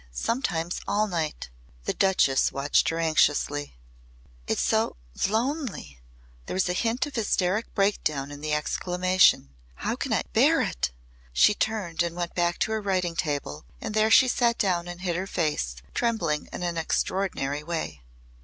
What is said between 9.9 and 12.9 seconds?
can I bear it!" She turned and went back to her